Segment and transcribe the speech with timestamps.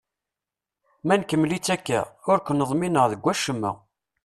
[1.05, 3.71] Ma nkemmel-itt akka, ur ken-ḍmineɣ deg wacemma.